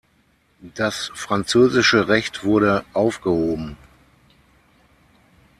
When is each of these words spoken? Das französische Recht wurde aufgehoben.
Das 0.73 1.11
französische 1.13 2.07
Recht 2.07 2.43
wurde 2.43 2.83
aufgehoben. 2.93 3.77